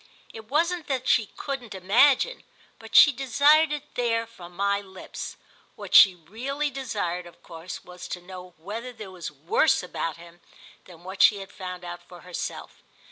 [0.33, 2.43] It wasn't that she couldn't imagine,
[2.79, 5.37] but she desired it there from my lips.
[5.75, 10.41] What she really desired of course was to know whether there was worse about him
[10.85, 12.81] than what she had found out for herself.